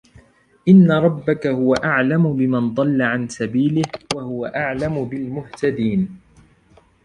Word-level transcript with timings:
إن 0.67 0.91
ربك 0.91 1.47
هو 1.47 1.73
أعلم 1.73 2.33
بمن 2.33 2.73
ضل 2.73 3.01
عن 3.01 3.27
سبيله 3.27 3.83
وهو 4.15 4.45
أعلم 4.45 5.05
بالمهتدين 5.05 6.19